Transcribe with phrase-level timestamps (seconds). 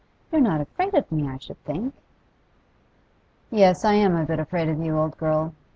[0.31, 1.93] You're not afraid of me, I should think.'
[3.51, 5.53] 'Yes, I am a bit afraid of you, old girl.